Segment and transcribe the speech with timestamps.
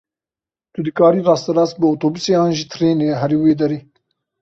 [0.73, 3.79] Tu dikarî rasterast bi otobûsê an jî trênê herî wê derê.